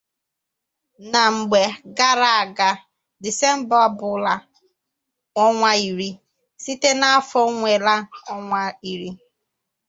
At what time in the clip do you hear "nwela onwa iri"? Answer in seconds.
7.57-9.09